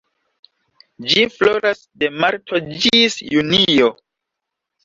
[1.11, 3.93] Ĝi floras de marto ĝis junio.